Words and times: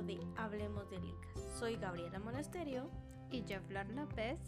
episodio 0.00 0.06
de 0.06 0.40
Hablemos 0.40 0.90
de 0.90 0.98
Licas. 0.98 1.58
Soy 1.58 1.76
Gabriela 1.76 2.18
Monasterio 2.18 2.90
y 3.30 3.44
yo 3.44 3.60
Flor 3.68 3.88
López. 3.90 4.38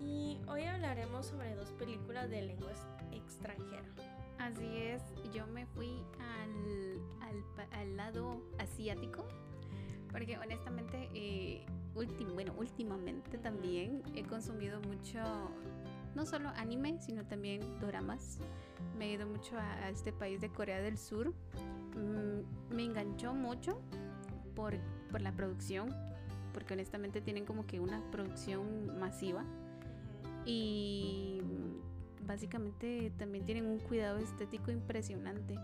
Y 0.00 0.38
hoy 0.48 0.64
hablaremos 0.64 1.26
sobre 1.26 1.54
dos 1.54 1.70
películas 1.72 2.28
de 2.30 2.42
lengua 2.42 2.72
extranjera. 3.10 3.84
Así 4.38 4.76
es, 4.76 5.02
yo 5.32 5.46
me 5.46 5.66
fui 5.66 6.04
al, 6.20 7.00
al, 7.72 7.96
lado 7.96 8.42
asiático 8.58 9.24
porque 10.10 10.38
honestamente, 10.38 11.08
eh, 11.14 11.64
bueno, 12.34 12.52
últimamente 12.58 13.38
también 13.38 14.02
he 14.14 14.24
consumido 14.24 14.80
mucho, 14.82 15.20
no 16.14 16.26
solo 16.26 16.50
anime, 16.56 17.00
sino 17.00 17.24
también 17.24 17.78
doramas. 17.80 18.40
Me 18.98 19.06
he 19.06 19.12
ido 19.12 19.26
mucho 19.26 19.56
a 19.56 19.88
este 19.88 20.12
país 20.12 20.40
de 20.40 20.50
Corea 20.50 20.80
del 20.80 20.98
Sur 20.98 21.32
Mm, 21.96 22.74
me 22.74 22.84
enganchó 22.84 23.34
mucho 23.34 23.80
por, 24.54 24.74
la 25.18 25.32
producción, 25.32 25.94
porque 26.52 26.74
honestamente 26.74 27.20
tienen 27.20 27.44
como 27.44 27.66
que 27.66 27.80
una 27.80 28.02
producción 28.10 28.98
masiva 28.98 29.44
y 30.44 31.40
básicamente 32.26 33.12
también 33.18 33.44
tienen 33.44 33.66
un 33.66 33.78
cuidado 33.78 34.18
estético 34.18 34.70
impresionante. 34.70 35.56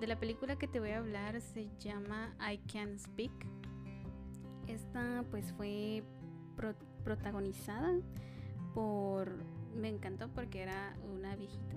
De 0.00 0.06
la 0.06 0.18
película 0.18 0.56
que 0.56 0.68
te 0.68 0.80
voy 0.80 0.90
a 0.90 0.98
hablar 0.98 1.40
se 1.40 1.68
llama 1.78 2.34
I 2.40 2.58
Can 2.70 2.98
Speak. 2.98 3.32
Esta 4.66 5.24
pues 5.30 5.52
fue 5.52 6.02
protagonizada 7.04 7.94
por... 8.74 9.32
Me 9.74 9.88
encantó 9.88 10.28
porque 10.28 10.62
era 10.62 10.96
una 11.14 11.36
viejita 11.36 11.76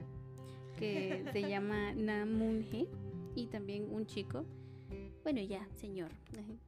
que 0.77 1.25
se 1.31 1.41
llama 1.49 1.93
Na 1.93 2.25
Moon 2.25 2.63
Hee 2.71 2.87
y 3.35 3.47
también 3.47 3.87
un 3.91 4.05
chico. 4.05 4.45
Bueno, 5.31 5.47
ya, 5.47 5.63
señor. 5.75 6.09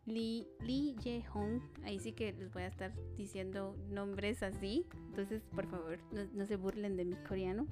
Lee, 0.06 0.48
Lee 0.60 0.96
Jae-hong. 1.04 1.64
Ahí 1.84 1.98
sí 1.98 2.12
que 2.12 2.32
les 2.34 2.54
voy 2.54 2.62
a 2.62 2.68
estar 2.68 2.94
diciendo 3.18 3.76
nombres 3.90 4.44
así. 4.44 4.86
Entonces, 5.08 5.42
por 5.56 5.66
favor, 5.66 5.98
no, 6.12 6.46
se 6.46 6.58
burlen 6.58 6.96
de 6.96 7.06
mi 7.06 7.16
coreano. 7.28 7.66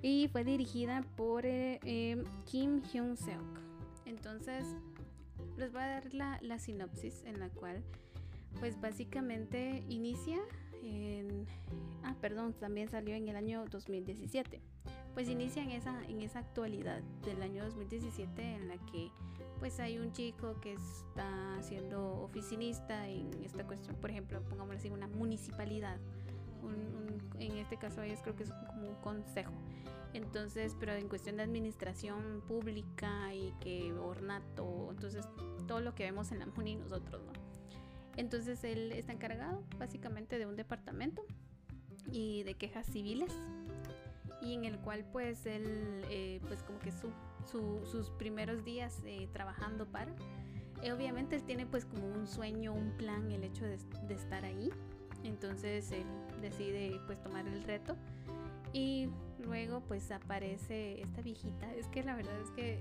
Y 0.00 0.28
fue 0.28 0.44
dirigida 0.44 1.02
por 1.16 1.44
eh, 1.46 1.80
em, 1.82 2.22
Kim 2.44 2.80
Hyun-seok. 2.80 3.58
Entonces, 4.06 4.64
les 5.56 5.72
voy 5.72 5.82
a 5.82 5.88
dar 5.88 6.14
la, 6.14 6.38
la 6.42 6.60
sinopsis 6.60 7.24
en 7.24 7.40
la 7.40 7.48
cual, 7.48 7.82
pues 8.60 8.80
básicamente 8.80 9.82
inicia 9.88 10.38
en... 10.80 11.44
Ah, 12.04 12.14
perdón, 12.20 12.52
también 12.52 12.88
salió 12.88 13.16
en 13.16 13.26
el 13.26 13.34
año 13.34 13.64
2017 13.68 14.60
pues 15.18 15.28
inicia 15.28 15.64
en 15.64 15.70
esa, 15.70 16.00
en 16.04 16.22
esa 16.22 16.38
actualidad 16.38 17.02
del 17.24 17.42
año 17.42 17.64
2017 17.64 18.40
en 18.40 18.68
la 18.68 18.78
que 18.86 19.10
pues 19.58 19.80
hay 19.80 19.98
un 19.98 20.12
chico 20.12 20.60
que 20.60 20.74
está 20.74 21.58
siendo 21.62 22.22
oficinista 22.22 23.08
en 23.08 23.30
esta 23.44 23.64
cuestión, 23.64 23.96
por 23.96 24.10
ejemplo, 24.10 24.40
pongámoslo 24.42 24.78
así, 24.78 24.90
una 24.90 25.08
municipalidad. 25.08 25.98
en 27.38 27.56
este 27.56 27.76
caso 27.76 28.02
ellos 28.02 28.20
creo 28.22 28.36
que 28.36 28.44
es 28.44 28.52
como 28.66 28.88
un 28.88 28.94
consejo. 28.96 29.52
Entonces, 30.14 30.74
pero 30.80 30.94
en 30.94 31.08
cuestión 31.08 31.36
de 31.36 31.42
administración 31.42 32.42
pública 32.46 33.34
y 33.34 33.52
que 33.60 33.92
ornato, 33.92 34.88
entonces 34.90 35.26
todo 35.66 35.80
lo 35.80 35.94
que 35.94 36.04
vemos 36.04 36.32
en 36.32 36.38
la 36.38 36.46
MUNI 36.46 36.76
nosotros, 36.76 37.22
¿no? 37.24 37.32
Entonces 38.16 38.64
él 38.64 38.90
está 38.92 39.12
encargado 39.12 39.62
básicamente 39.78 40.38
de 40.38 40.46
un 40.46 40.56
departamento 40.56 41.22
y 42.10 42.42
de 42.42 42.54
quejas 42.54 42.86
civiles 42.86 43.32
y 44.40 44.54
en 44.54 44.64
el 44.64 44.78
cual 44.78 45.04
pues 45.12 45.46
él 45.46 46.04
eh, 46.10 46.40
pues 46.48 46.62
como 46.62 46.78
que 46.80 46.90
su, 46.90 47.12
sus 47.50 48.10
primeros 48.18 48.64
días 48.64 49.02
eh, 49.04 49.28
trabajando 49.32 49.86
para. 49.86 50.12
Eh, 50.82 50.92
obviamente 50.92 51.36
él 51.36 51.42
tiene 51.42 51.66
pues 51.66 51.84
como 51.84 52.06
un 52.06 52.26
sueño 52.26 52.72
un 52.72 52.92
plan 52.96 53.30
el 53.32 53.44
hecho 53.44 53.64
de, 53.64 53.78
de, 54.06 54.14
estar 54.14 54.44
ahí. 54.44 54.70
Entonces 55.24 55.90
él 55.90 56.06
decide 56.40 57.00
pues 57.06 57.20
tomar 57.22 57.46
el 57.46 57.62
reto. 57.64 57.96
Y 58.72 59.08
luego 59.42 59.80
pues 59.80 60.10
aparece 60.10 61.00
esta 61.00 61.22
viejita. 61.22 61.74
Es 61.74 61.88
que 61.88 62.02
la 62.02 62.14
verdad 62.14 62.38
es 62.40 62.50
que 62.50 62.78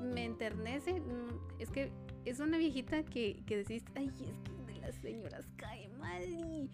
me 0.00 0.24
enternece. 0.24 1.00
Mm, 1.00 1.58
es 1.58 1.70
que 1.70 1.90
es 2.24 2.40
una 2.40 2.58
viejita 2.58 3.02
que, 3.02 3.42
que 3.46 3.58
decís 3.58 3.84
ay 3.94 4.08
es 4.08 4.14
que 4.14 4.72
de 4.72 4.80
las 4.80 4.94
señoras 4.96 5.46
cae 5.56 5.88
mal 5.98 6.22
y 6.22 6.70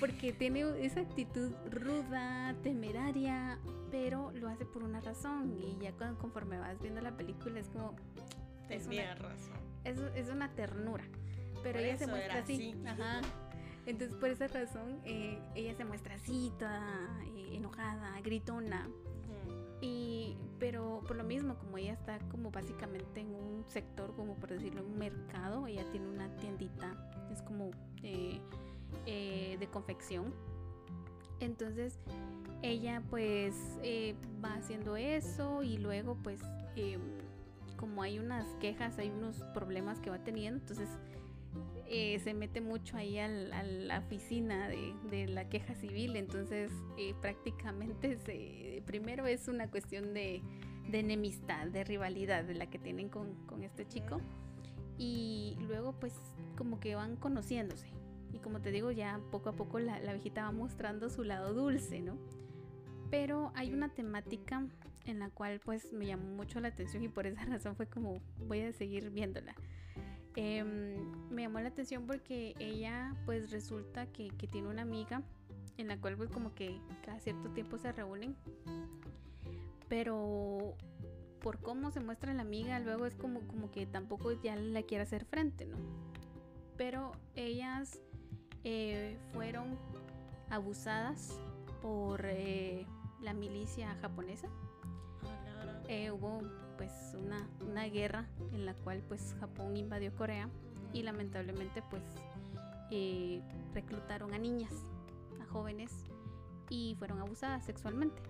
porque 0.00 0.32
tiene 0.32 0.64
esa 0.84 1.00
actitud 1.00 1.52
ruda, 1.70 2.54
temeraria, 2.62 3.58
pero 3.90 4.32
lo 4.32 4.48
hace 4.48 4.64
por 4.64 4.82
una 4.82 5.00
razón. 5.00 5.58
Y 5.60 5.78
ya 5.82 5.92
conforme 6.18 6.58
vas 6.58 6.80
viendo 6.80 7.00
la 7.00 7.16
película 7.16 7.60
es 7.60 7.68
como... 7.68 7.96
Es 8.68 8.86
una 8.86 9.14
razón. 9.14 9.56
Es, 9.84 10.28
una 10.28 10.50
ternura. 10.54 11.04
Pero 11.62 11.78
ella 11.78 11.96
se 11.96 12.06
muestra 12.06 12.40
así. 12.40 12.74
Ajá. 12.86 13.22
Entonces 13.86 14.14
por 14.18 14.28
esa 14.28 14.46
razón 14.48 15.00
eh, 15.04 15.40
ella 15.54 15.74
se 15.74 15.84
muestra 15.86 16.16
así, 16.16 16.52
toda 16.58 17.18
eh, 17.34 17.56
enojada, 17.56 18.20
gritona. 18.20 18.88
Y, 19.80 20.36
pero 20.58 21.02
por 21.06 21.16
lo 21.16 21.24
mismo, 21.24 21.56
como 21.56 21.78
ella 21.78 21.92
está 21.92 22.18
como 22.30 22.50
básicamente 22.50 23.20
en 23.20 23.32
un 23.32 23.64
sector, 23.68 24.14
como 24.16 24.34
por 24.34 24.50
decirlo, 24.50 24.84
un 24.84 24.98
mercado, 24.98 25.66
ella 25.68 25.84
tiene 25.92 26.08
una 26.08 26.28
tiendita, 26.36 26.96
es 27.32 27.40
como 27.42 27.70
eh, 28.02 28.40
eh, 29.06 29.56
de 29.58 29.66
confección. 29.68 30.34
Entonces 31.40 31.98
ella 32.62 33.02
pues 33.08 33.54
eh, 33.82 34.14
va 34.44 34.54
haciendo 34.54 34.96
eso 34.96 35.62
y 35.62 35.78
luego 35.78 36.16
pues 36.22 36.40
em, 36.76 37.00
como 37.76 38.02
hay 38.02 38.18
unas 38.18 38.46
quejas, 38.60 38.98
hay 38.98 39.10
unos 39.10 39.36
problemas 39.54 40.00
que 40.00 40.10
va 40.10 40.18
teniendo, 40.18 40.60
entonces 40.60 40.88
eh, 41.86 42.18
se 42.18 42.34
mete 42.34 42.60
mucho 42.60 42.96
ahí 42.96 43.18
a 43.18 43.28
la 43.28 43.98
oficina 44.00 44.68
de, 44.68 45.28
la 45.28 45.48
queja 45.48 45.74
civil, 45.74 46.16
entonces 46.16 46.72
prácticamente 47.22 48.18
se, 48.18 48.82
primero 48.84 49.26
es 49.26 49.46
una 49.46 49.70
cuestión 49.70 50.12
de, 50.12 50.42
enemistad, 50.92 51.68
de 51.68 51.84
rivalidad 51.84 52.44
de 52.44 52.54
la 52.54 52.66
que 52.66 52.78
tienen 52.78 53.08
con, 53.08 53.34
con 53.46 53.62
este 53.62 53.86
chico. 53.86 54.20
Y 54.98 55.56
luego 55.60 55.92
pues 55.92 56.14
como 56.56 56.80
que 56.80 56.96
van 56.96 57.14
conociéndose 57.14 57.97
y 58.32 58.38
como 58.38 58.60
te 58.60 58.70
digo, 58.70 58.90
ya 58.90 59.20
poco 59.30 59.50
a 59.50 59.52
poco 59.52 59.78
la, 59.78 59.98
la 60.00 60.12
viejita 60.12 60.44
va 60.44 60.52
mostrando 60.52 61.08
su 61.10 61.24
lado 61.24 61.54
dulce, 61.54 62.00
¿no? 62.00 62.18
Pero 63.10 63.52
hay 63.54 63.72
una 63.72 63.88
temática 63.88 64.66
en 65.04 65.18
la 65.18 65.30
cual 65.30 65.60
pues 65.64 65.92
me 65.92 66.06
llamó 66.06 66.34
mucho 66.36 66.60
la 66.60 66.68
atención 66.68 67.02
y 67.02 67.08
por 67.08 67.26
esa 67.26 67.44
razón 67.46 67.76
fue 67.76 67.86
como 67.86 68.20
voy 68.46 68.60
a 68.60 68.72
seguir 68.72 69.10
viéndola. 69.10 69.54
Em, 70.36 71.30
me 71.30 71.42
llamó 71.42 71.58
la 71.60 71.68
atención 71.68 72.06
porque 72.06 72.54
ella 72.58 73.16
pues 73.24 73.50
resulta 73.50 74.06
que, 74.06 74.28
que, 74.28 74.46
tiene 74.46 74.68
una 74.68 74.82
amiga 74.82 75.22
en 75.78 75.88
la 75.88 76.00
cual 76.00 76.16
pues 76.16 76.30
como 76.30 76.54
que 76.54 76.78
cada 77.04 77.18
cierto 77.18 77.50
tiempo 77.50 77.78
se 77.78 77.90
reúnen. 77.92 78.36
Pero 79.88 80.76
por 81.40 81.58
cómo 81.60 81.90
se 81.90 82.00
muestra 82.00 82.34
la 82.34 82.42
amiga 82.42 82.78
luego 82.78 83.06
es 83.06 83.14
como, 83.14 83.40
como 83.40 83.70
que 83.70 83.86
tampoco 83.86 84.32
ya 84.32 84.54
la 84.54 84.82
quiere 84.82 85.02
hacer 85.02 85.24
frente, 85.24 85.66
¿no? 85.66 85.76
Pero 86.76 87.12
ellas 87.34 87.98
eh, 88.64 89.18
fueron 89.32 89.78
abusadas 90.50 91.38
por 91.82 92.22
eh, 92.24 92.86
la 93.20 93.34
milicia 93.34 93.94
japonesa. 94.00 94.48
Eh, 95.88 96.10
hubo 96.10 96.42
pues 96.76 96.92
una, 97.14 97.48
una, 97.66 97.84
guerra 97.84 98.26
en 98.52 98.66
la 98.66 98.74
cual 98.74 99.02
pues 99.08 99.34
Japón 99.40 99.76
invadió 99.76 100.14
Corea 100.14 100.48
y 100.92 101.02
lamentablemente 101.02 101.82
pues 101.90 102.02
reclutaron 103.74 104.34
a 104.34 104.38
niñas, 104.38 104.72
a 105.40 105.46
jóvenes 105.46 105.92
y 106.68 106.94
fueron 106.98 107.20
abusadas 107.20 107.64
sexualmente. 107.64 108.20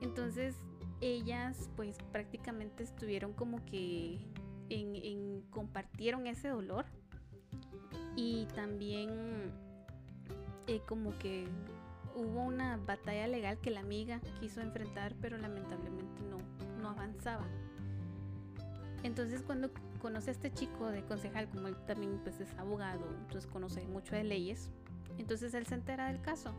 Entonces 0.00 0.56
ellas 1.00 1.68
pues 1.76 1.98
prácticamente 2.12 2.84
estuvieron 2.84 3.32
como 3.32 3.64
que 3.64 4.18
en 4.68 5.42
compartieron 5.50 6.26
ese 6.26 6.48
dolor 6.48 6.86
y 8.16 8.46
también 8.54 9.52
eh, 10.66 10.80
como 10.88 11.16
que 11.18 11.46
hubo 12.14 12.42
una 12.42 12.78
batalla 12.78 13.28
legal 13.28 13.58
que 13.58 13.70
la 13.70 13.80
amiga 13.80 14.20
quiso 14.40 14.62
enfrentar, 14.62 15.14
pero 15.20 15.36
lamentablemente 15.36 16.22
no, 16.22 16.38
no 16.80 16.88
avanzaba. 16.88 17.46
Entonces 19.02 19.42
cuando 19.42 19.70
conoce 20.00 20.30
a 20.30 20.32
este 20.32 20.50
chico 20.50 20.90
de 20.90 21.02
concejal, 21.04 21.48
como 21.50 21.68
él 21.68 21.76
también 21.86 22.18
pues 22.22 22.40
es 22.40 22.52
abogado, 22.54 23.06
entonces 23.20 23.46
conoce 23.46 23.86
mucho 23.86 24.16
de 24.16 24.24
leyes, 24.24 24.70
entonces 25.18 25.52
él 25.54 25.66
se 25.66 25.74
entera 25.74 26.08
del 26.08 26.20
caso 26.22 26.52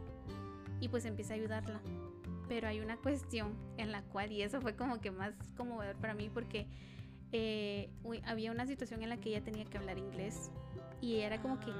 y 0.79 0.89
pues 0.89 1.05
empieza 1.05 1.33
a 1.33 1.37
ayudarla. 1.37 1.81
Pero 2.47 2.67
hay 2.67 2.79
una 2.79 2.95
cuestión 2.97 3.57
en 3.77 3.91
la 3.91 4.03
cual, 4.03 4.31
y 4.31 4.41
eso 4.41 4.61
fue 4.61 4.75
como 4.75 5.01
que 5.01 5.11
más 5.11 5.33
conmovedor 5.57 5.97
para 5.97 6.13
mí 6.13 6.29
porque 6.29 6.67
eh, 7.33 7.89
había 8.23 8.51
una 8.51 8.65
situación 8.67 9.03
en 9.03 9.09
la 9.09 9.17
que 9.17 9.29
ella 9.29 9.43
tenía 9.43 9.65
que 9.65 9.77
hablar 9.77 9.97
inglés 9.97 10.49
y 11.01 11.17
era 11.17 11.41
como 11.41 11.59
que 11.59 11.71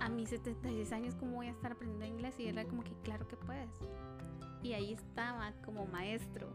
a 0.00 0.08
mis 0.08 0.30
76 0.30 0.92
años, 0.92 1.14
¿cómo 1.14 1.36
voy 1.36 1.46
a 1.46 1.50
estar 1.50 1.72
aprendiendo 1.72 2.06
inglés? 2.06 2.34
Y 2.38 2.48
era 2.48 2.64
como 2.64 2.82
que, 2.82 2.92
claro 3.02 3.28
que 3.28 3.36
puedes. 3.36 3.70
Y 4.62 4.72
ahí 4.72 4.92
estaba 4.92 5.52
como 5.64 5.86
maestro. 5.86 6.52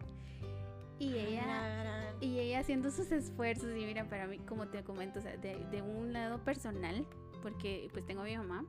Y 0.99 1.13
ella, 1.13 2.15
y 2.19 2.39
ella 2.39 2.59
haciendo 2.59 2.89
sus 2.89 3.11
esfuerzos. 3.11 3.69
Y 3.77 3.85
mira, 3.85 4.09
para 4.09 4.27
mí, 4.27 4.39
como 4.39 4.67
te 4.67 4.83
comento, 4.83 5.19
o 5.19 5.21
sea, 5.21 5.37
de, 5.37 5.63
de 5.65 5.81
un 5.81 6.11
lado 6.11 6.43
personal, 6.43 7.05
porque 7.41 7.89
pues 7.93 8.05
tengo 8.05 8.21
a 8.21 8.25
mi 8.25 8.37
mamá 8.37 8.65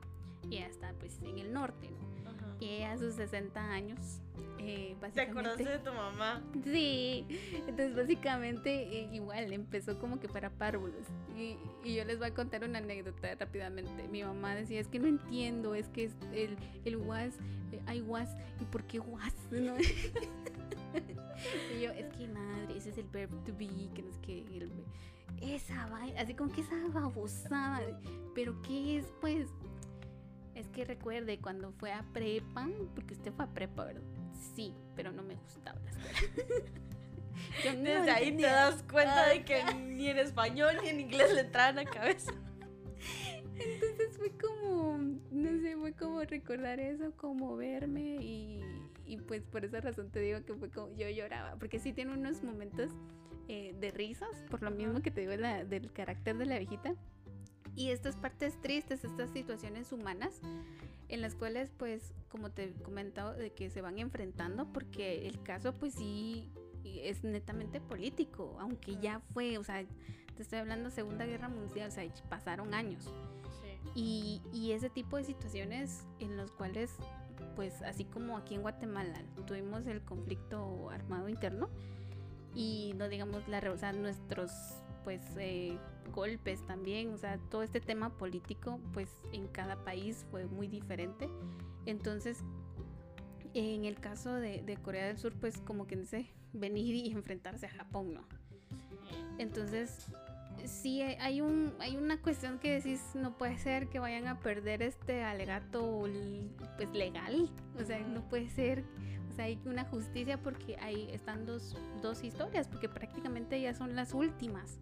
y 0.49 0.59
ella 0.59 0.67
está 0.67 0.93
pues 0.99 1.21
en 1.23 1.39
el 1.39 1.53
norte, 1.53 1.91
¿no? 1.91 2.18
A 2.61 2.99
sus 2.99 3.15
60 3.15 3.61
años, 3.61 4.21
eh, 4.59 4.97
¿Te 5.15 5.23
acordaste 5.23 5.65
de 5.65 5.79
tu 5.79 5.93
mamá? 5.93 6.43
Sí, 6.65 7.25
entonces 7.53 7.95
básicamente 7.95 8.83
eh, 8.83 9.09
igual 9.13 9.53
empezó 9.53 9.99
como 9.99 10.19
que 10.21 10.29
para 10.29 10.51
párvulos. 10.51 11.07
Y, 11.37 11.57
y, 11.85 11.95
yo 11.95 12.05
les 12.05 12.19
voy 12.19 12.29
a 12.29 12.35
contar 12.35 12.65
una 12.65 12.79
anécdota 12.79 13.35
rápidamente. 13.37 14.09
Mi 14.09 14.25
mamá 14.25 14.55
decía, 14.55 14.81
es 14.81 14.89
que 14.89 14.99
no 14.99 15.07
entiendo, 15.07 15.75
es 15.75 15.89
que 15.89 16.05
es 16.05 16.13
el, 16.33 16.57
el 16.85 16.97
was, 16.97 17.35
eh, 17.73 17.81
hay 17.87 18.01
was, 18.03 18.29
¿y 18.61 18.65
por 18.65 18.83
qué 18.85 18.99
was? 18.99 19.35
¿No? 19.51 19.77
y 21.75 21.81
yo, 21.81 21.91
es 21.93 22.13
que 22.17 22.29
madre, 22.29 22.77
ese 22.77 22.91
es 22.91 22.99
el 22.99 23.07
verb 23.07 23.31
to 23.45 23.53
be, 23.57 23.69
que 23.95 24.03
no 24.03 24.11
es 24.11 24.19
que 24.19 24.41
el, 24.57 24.73
esa 25.41 25.87
vaina, 25.87 26.21
así 26.21 26.35
como 26.35 26.53
que 26.53 26.63
esa 26.63 26.77
babosada, 26.89 27.81
pero 28.35 28.61
¿qué 28.63 28.99
es 28.99 29.07
pues? 29.21 29.47
Es 30.59 30.67
que 30.71 30.85
recuerde 30.85 31.39
cuando 31.39 31.71
fue 31.71 31.93
a 31.93 32.03
prepa, 32.13 32.69
porque 32.97 33.15
usted 33.15 33.33
fue 33.33 33.45
a 33.45 33.49
prepa, 33.49 33.85
¿verdad? 33.85 34.03
Sí, 34.57 34.75
pero 34.97 35.13
no 35.13 35.23
me 35.23 35.37
gustaba 35.37 35.79
la 35.81 35.91
escuela. 35.91 36.81
Desde 37.83 38.11
ahí 38.11 38.37
te 38.37 38.43
das 38.43 38.83
cuenta 38.91 39.29
de 39.29 39.45
que 39.45 39.63
ni 39.75 40.09
en 40.09 40.19
español 40.19 40.77
ni 40.83 40.89
en 40.89 40.99
inglés 40.99 41.33
le 41.33 41.43
entraban 41.43 41.79
a 41.79 41.85
la 41.85 41.91
cabeza. 41.91 42.33
Entonces 43.55 44.19
fue 44.19 44.33
como, 44.37 44.99
no 45.31 45.61
sé, 45.61 45.77
fue 45.77 45.93
como 45.93 46.23
recordar 46.23 46.81
eso, 46.81 47.13
como 47.17 47.57
verme 47.57 48.17
y, 48.21 48.61
y 49.07 49.19
pues 49.19 49.45
por 49.45 49.65
esa 49.65 49.81
razón 49.81 50.11
te 50.11 50.19
digo 50.19 50.45
que 50.45 50.55
fue 50.55 50.71
como 50.71 50.93
yo 50.97 51.09
lloraba, 51.09 51.55
porque 51.55 51.79
sí 51.79 51.93
tiene 51.93 52.15
unos 52.15 52.43
momentos 52.43 52.91
eh, 53.47 53.77
de 53.79 53.93
risas, 53.93 54.45
por 54.51 54.63
lo 54.63 54.73
mismo 54.73 55.01
que 55.03 55.13
te 55.13 55.21
digo 55.21 55.37
la, 55.37 55.65
del 55.65 55.93
carácter 55.93 56.37
de 56.37 56.47
la 56.47 56.59
viejita. 56.59 56.95
Y 57.79 57.91
estas 57.91 58.17
partes 58.17 58.61
tristes, 58.61 59.05
estas 59.05 59.31
situaciones 59.31 59.93
humanas 59.93 60.41
en 61.09 61.21
las 61.21 61.37
cuales 61.37 61.71
pues 61.79 62.13
como 62.29 62.51
te 62.51 62.65
he 62.65 62.73
comentado 62.83 63.35
de 63.35 63.53
que 63.53 63.71
se 63.71 63.81
van 63.83 64.01
enfrentando 64.01 64.67
porque 64.73 65.29
el 65.29 65.41
caso 65.45 65.73
pues 65.73 65.95
sí 65.95 66.51
es 66.83 67.23
netamente 67.23 67.81
político, 67.81 68.57
aunque 68.59 68.97
ya 68.97 69.21
fue, 69.33 69.59
o 69.59 69.63
sea, 69.63 69.85
te 70.35 70.43
estoy 70.43 70.59
hablando 70.59 70.91
Segunda 70.91 71.25
Guerra 71.25 71.49
Mundial, 71.49 71.89
o 71.89 71.93
sea, 71.93 72.05
pasaron 72.29 72.75
años. 72.75 73.05
Sí. 73.63 73.91
Y, 73.95 74.43
y 74.53 74.73
ese 74.73 74.91
tipo 74.91 75.17
de 75.17 75.23
situaciones 75.23 76.05
en 76.19 76.37
los 76.37 76.51
cuales 76.51 76.97
pues 77.55 77.81
así 77.83 78.05
como 78.05 78.37
aquí 78.37 78.57
en 78.57 78.63
Guatemala 78.63 79.23
tuvimos 79.47 79.87
el 79.87 80.03
conflicto 80.03 80.91
armado 80.91 81.29
interno 81.29 81.69
y 82.57 82.93
no 82.97 83.09
digamos 83.09 83.47
la 83.47 83.59
o 83.71 83.79
sea, 83.79 83.93
nuestros 83.93 84.51
pues 85.05 85.23
eh, 85.37 85.79
golpes 86.13 86.65
también, 86.67 87.13
o 87.13 87.19
sea, 87.19 87.39
todo 87.51 87.63
este 87.63 87.81
tema 87.81 88.17
político 88.17 88.81
pues 88.93 89.11
en 89.33 89.49
cada 89.49 89.85
país 89.85 90.27
fue 90.31 90.47
muy 90.47 90.69
diferente. 90.69 91.29
Entonces, 91.87 92.45
en 93.55 93.85
el 93.85 93.99
caso 93.99 94.35
de, 94.35 94.79
Corea 94.83 95.07
del 95.07 95.19
Sur 95.19 95.35
pues 95.35 95.59
como 95.59 95.87
que 95.87 95.97
dice 95.97 96.31
venir 96.53 96.95
y 96.95 97.11
enfrentarse 97.13 97.67
a 97.67 97.71
Japón, 97.71 98.15
¿no? 98.15 98.23
Entonces, 99.39 100.11
sí 100.65 101.03
hay 101.03 101.41
un 101.41 101.73
hay 101.79 101.97
una 101.97 102.21
cuestión 102.21 102.59
que 102.59 102.75
decís 102.75 103.01
no 103.15 103.37
puede 103.37 103.59
ser 103.59 103.89
que 103.89 103.99
vayan 104.01 104.27
a 104.27 104.41
perder 104.41 104.83
este 104.83 105.23
alegato 105.23 106.05
pues 106.77 106.91
legal 106.91 107.49
o 107.79 107.85
sea 107.85 108.01
no 108.01 108.29
puede 108.29 108.49
ser 108.51 108.85
o 109.31 109.33
sea 109.35 109.45
hay 109.45 109.61
una 109.67 109.85
justicia 109.85 110.43
porque 110.43 110.77
ahí 110.81 111.09
están 111.13 111.47
dos, 111.47 111.77
dos 112.03 112.25
historias 112.25 112.67
porque 112.67 112.89
prácticamente 112.89 113.61
ya 113.61 113.73
son 113.73 113.95
las 113.95 114.15
últimas 114.15 114.81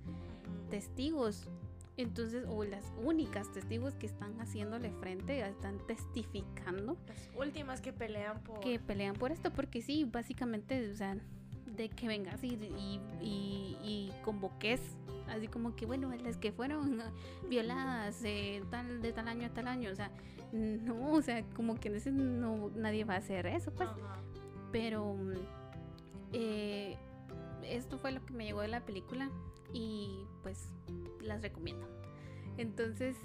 testigos. 0.70 1.48
Entonces 1.96 2.44
o 2.46 2.62
las 2.62 2.92
únicas 3.02 3.50
testigos 3.52 3.94
que 3.94 4.04
están 4.04 4.38
haciéndole 4.38 4.90
frente 4.90 5.40
están 5.40 5.78
testificando. 5.86 6.96
Las 7.08 7.30
últimas 7.34 7.80
que 7.80 7.92
pelean 7.92 8.42
por 8.42 8.60
que 8.60 8.78
pelean 8.78 9.14
por 9.14 9.32
esto 9.32 9.50
porque 9.50 9.80
sí 9.80 10.04
básicamente 10.04 10.90
o 10.90 10.94
sea 10.94 11.16
de 11.64 11.88
que 11.88 12.06
vengas 12.06 12.44
y, 12.44 12.48
y, 12.48 13.00
y, 13.22 13.78
y 13.82 14.12
convoques 14.24 14.80
así 15.28 15.48
como 15.48 15.74
que 15.74 15.86
bueno 15.86 16.12
las 16.22 16.36
que 16.36 16.52
fueron 16.52 17.02
violadas 17.48 18.22
de 18.22 18.62
tal 18.70 19.00
de 19.00 19.12
tal 19.12 19.28
año 19.28 19.46
a 19.46 19.50
tal 19.50 19.66
año 19.66 19.90
o 19.90 19.94
sea 19.94 20.10
no 20.52 21.12
o 21.12 21.22
sea 21.22 21.42
como 21.54 21.76
que 21.76 21.90
no 22.10 22.70
nadie 22.74 23.04
va 23.04 23.14
a 23.14 23.18
hacer 23.18 23.46
eso 23.46 23.72
pues. 23.72 23.88
Pero 24.72 25.16
eh, 26.32 26.96
esto 27.62 27.98
fue 27.98 28.12
lo 28.12 28.24
que 28.24 28.32
me 28.32 28.44
llegó 28.44 28.60
de 28.60 28.68
la 28.68 28.84
película 28.84 29.30
y 29.72 30.24
pues 30.42 30.68
las 31.20 31.42
recomiendo 31.42 31.86
entonces 32.56 33.16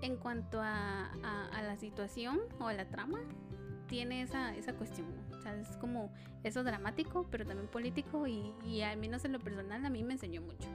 en 0.00 0.16
cuanto 0.16 0.60
a, 0.60 1.10
a, 1.52 1.62
la 1.62 1.76
situación 1.76 2.38
o 2.60 2.68
a 2.68 2.72
la 2.72 2.88
trama 2.88 3.20
tiene 3.88 4.22
esa, 4.22 4.54
esa 4.56 4.74
cuestión 4.74 5.08
o 5.36 5.42
sea 5.42 5.54
es 5.58 5.68
como 5.78 6.12
eso 6.44 6.62
dramático 6.62 7.26
pero 7.30 7.44
también 7.46 7.68
político 7.68 8.26
y, 8.26 8.52
y 8.64 8.82
al 8.82 8.98
menos 8.98 9.24
en 9.24 9.32
lo 9.32 9.40
personal 9.40 9.84
a 9.84 9.90
mí 9.90 10.04
me 10.04 10.14
enseñó 10.14 10.40
mucho 10.42 10.68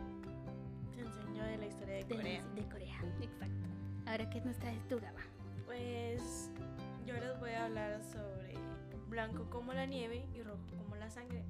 de 1.47 1.57
la 1.57 1.65
historia 1.65 1.95
de, 1.95 2.05
Corea. 2.05 2.43
De 2.55 2.63
Corea, 2.67 2.99
exacto. 3.21 3.67
Ahora, 4.05 4.29
¿qué 4.29 4.41
nos 4.41 4.57
traes 4.57 4.87
tú, 4.87 4.99
Gaba? 4.99 5.19
Pues 5.65 6.49
yo 7.05 7.13
les 7.13 7.39
voy 7.39 7.51
a 7.51 7.65
hablar 7.65 8.01
sobre 8.03 8.55
Blanco 9.07 9.45
como 9.49 9.73
la 9.73 9.85
nieve 9.85 10.25
y 10.33 10.41
Rojo 10.41 10.63
como 10.77 10.95
la 10.95 11.09
sangre. 11.09 11.43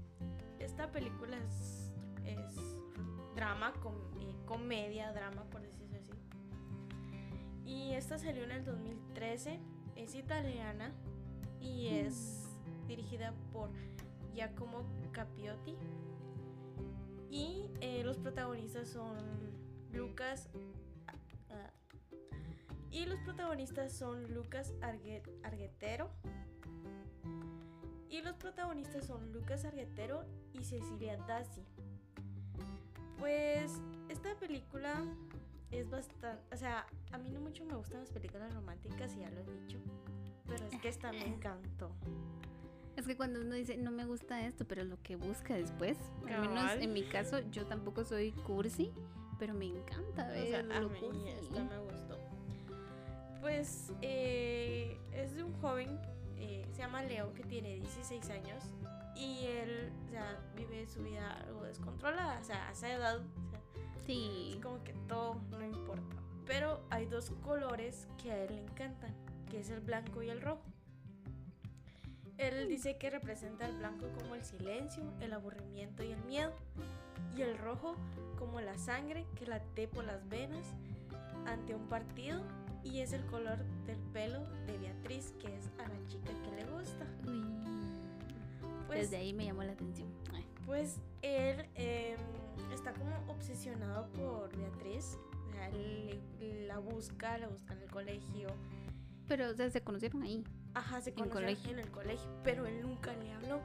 Esta 0.60 0.92
película 0.92 1.38
es, 1.38 1.83
es 2.26 2.56
drama, 3.36 3.74
com, 3.82 3.96
eh, 4.20 4.36
comedia, 4.46 5.12
drama, 5.12 5.44
por 5.46 5.62
decirlo 5.62 5.98
así. 5.98 6.12
Y 7.66 7.94
esta 7.94 8.18
salió 8.18 8.44
en 8.44 8.52
el 8.52 8.66
2013. 8.66 9.60
Es 9.96 10.16
italiana 10.16 10.92
y 11.62 11.88
es 11.88 12.50
dirigida 12.88 13.34
por 13.52 13.70
Giacomo 14.34 14.86
Capiotti. 15.12 15.76
Y 17.30 17.70
eh, 17.82 18.04
los 18.04 18.18
protagonistas 18.18 18.88
son 18.90 19.18
Lucas. 19.92 20.50
Ah, 21.50 21.72
y 22.92 23.06
los 23.06 23.20
protagonistas 23.22 23.92
son 23.92 24.34
Lucas 24.34 24.74
Arguetero. 24.82 26.10
Y 28.10 28.22
los 28.22 28.36
protagonistas 28.36 29.08
son 29.08 29.32
Lucas 29.32 29.66
Arguetero 29.66 30.24
y 30.54 30.64
Cecilia 30.64 31.18
Dassi. 31.28 31.64
Pues 33.24 33.80
esta 34.10 34.36
película 34.36 35.02
es 35.72 35.90
bastante. 35.90 36.44
O 36.54 36.58
sea, 36.58 36.86
a 37.14 37.18
mí 37.18 37.30
no 37.30 37.40
mucho 37.40 37.64
me 37.64 37.74
gustan 37.74 38.02
las 38.02 38.12
películas 38.12 38.54
románticas, 38.54 39.16
y 39.16 39.22
ya 39.22 39.30
lo 39.30 39.40
he 39.40 39.62
dicho. 39.62 39.78
Pero 40.46 40.66
es 40.66 40.82
que 40.82 40.90
esta 40.90 41.14
me 41.14 41.26
encantó. 41.34 41.96
Es 42.98 43.08
que 43.08 43.16
cuando 43.16 43.40
uno 43.40 43.56
dice 43.56 43.78
no 43.78 43.92
me 43.92 44.04
gusta 44.04 44.46
esto, 44.46 44.68
pero 44.68 44.84
lo 44.84 45.02
que 45.02 45.16
busca 45.16 45.54
después, 45.54 45.98
al 46.28 46.50
menos 46.50 46.74
en 46.74 46.92
mi 46.92 47.04
caso, 47.04 47.40
yo 47.50 47.66
tampoco 47.66 48.04
soy 48.04 48.34
cursi 48.34 48.92
pero 49.40 49.54
me 49.54 49.68
encanta 49.68 50.28
ver 50.28 50.70
a 50.72 50.82
mí 50.82 51.30
esta 51.30 51.64
me 51.64 51.78
gustó. 51.80 52.18
Pues 53.40 53.94
eh, 54.02 54.98
es 55.14 55.34
de 55.34 55.44
un 55.44 55.54
joven, 55.62 55.98
eh, 56.38 56.66
se 56.74 56.80
llama 56.80 57.04
Leo, 57.04 57.34
que 57.34 57.44
tiene 57.44 57.76
16 57.76 58.30
años 58.32 58.64
y 59.16 59.46
él, 59.46 59.92
o 60.06 60.10
sea, 60.10 60.40
vive 60.56 60.88
su 60.88 61.04
vida 61.04 61.32
algo 61.46 61.64
descontrolada, 61.64 62.40
o 62.40 62.44
sea, 62.44 62.68
a 62.68 62.72
esa 62.72 62.92
edad, 62.92 63.18
o 63.18 63.50
sea, 63.50 63.62
sí. 64.06 64.52
es 64.56 64.62
como 64.62 64.84
que 64.84 64.94
todo 65.08 65.36
no 65.52 65.64
importa. 65.64 66.16
Pero 66.46 66.82
hay 66.90 67.06
dos 67.06 67.32
colores 67.42 68.08
que 68.22 68.32
a 68.32 68.44
él 68.44 68.56
le 68.56 68.62
encantan, 68.62 69.16
que 69.50 69.60
es 69.60 69.70
el 69.70 69.80
blanco 69.80 70.24
y 70.24 70.30
el 70.30 70.42
rojo. 70.42 70.64
Él 72.38 72.66
mm. 72.66 72.70
dice 72.70 72.98
que 72.98 73.10
representa 73.10 73.66
el 73.66 73.78
blanco 73.78 74.08
como 74.20 74.36
el 74.36 74.44
silencio, 74.44 75.04
el 75.22 75.34
aburrimiento 75.34 76.04
y 76.04 76.12
el 76.12 76.24
miedo, 76.26 76.54
y 77.36 77.42
el 77.42 77.58
rojo 77.58 77.96
como 78.38 78.62
la 78.62 78.78
sangre 78.78 79.26
que 79.36 79.46
late 79.46 79.88
por 79.88 80.04
las 80.04 80.28
venas 80.28 80.74
ante 81.46 81.76
un 81.76 81.88
partido 81.88 82.42
y 82.84 83.00
es 83.00 83.14
el 83.14 83.26
color 83.28 83.64
del 83.86 84.00
pelo 84.12 84.44
de 84.68 84.78
Beatriz, 84.78 85.34
que 85.40 85.56
es 85.56 85.70
a 85.80 85.88
la 85.88 86.08
chica 86.08 86.32
que 86.44 86.52
le 86.52 86.66
gusta. 86.72 87.06
Pues, 88.88 89.12
Desde 89.12 89.18
ahí 89.18 89.34
me 89.34 89.46
llamó 89.46 89.64
la 89.64 89.74
atención. 89.74 90.10
Pues 90.66 91.02
él 91.22 91.66
em, 91.76 92.18
está 92.74 92.94
como 92.94 93.16
obsesionado 93.28 94.10
por 94.14 94.56
Beatriz. 94.56 95.18
O 95.50 95.52
sea, 95.52 95.70
él 95.70 96.22
la 96.68 96.80
busca, 96.80 97.38
la 97.38 97.48
busca 97.48 97.74
en 97.74 97.82
el 97.82 97.90
colegio. 97.90 98.48
Pero 99.28 99.50
o 99.50 99.54
sea, 99.54 99.70
se 99.70 99.82
conocieron 99.82 100.24
ahí. 100.24 100.44
Ajá, 100.74 101.02
se 101.02 101.14
conocieron 101.14 101.80
en 101.80 101.80
el 101.80 101.92
colegio, 101.92 102.30
pero 102.44 102.66
él 102.66 102.82
nunca 102.82 103.14
le 103.14 103.32
habló. 103.32 103.62